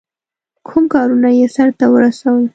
کوم 0.67 0.83
کارونه 0.93 1.29
یې 1.37 1.45
سرته 1.55 1.85
ورسول. 1.93 2.43